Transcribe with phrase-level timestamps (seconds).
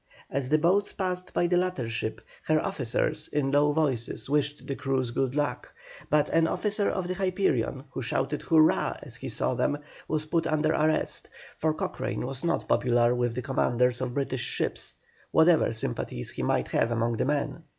[0.31, 4.73] As the boats passed by the latter ship, her officers, in low voices, wished the
[4.73, 5.71] crews good luck;
[6.09, 9.77] but an officer of the Hyperion, who shouted "Hurrah!" as he saw them,
[10.07, 14.95] was put under arrest, for Cochrane was not popular with the commanders of British ships,
[15.29, 17.61] whatever sympathies he might have among the men.